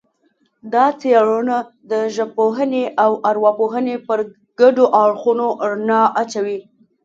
[0.73, 1.57] دا څېړنه
[1.91, 4.19] د ژبپوهنې او ارواپوهنې پر
[4.59, 6.57] ګډو اړخونو رڼا اچوي